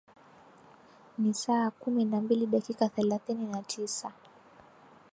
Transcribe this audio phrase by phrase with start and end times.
[1.17, 4.11] ni saa kumi na mbili dakika thelathini na tisa